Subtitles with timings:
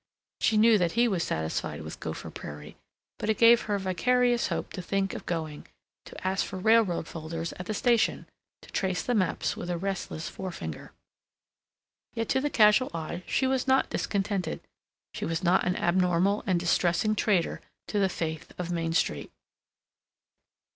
[0.39, 2.75] She knew that he was satisfied with Gopher Prairie,
[3.19, 5.67] but it gave her vicarious hope to think of going,
[6.05, 8.25] to ask for railroad folders at the station,
[8.63, 10.91] to trace the maps with a restless forefinger.
[12.15, 14.61] Yet to the casual eye she was not discontented,
[15.13, 19.29] she was not an abnormal and distressing traitor to the faith of Main Street.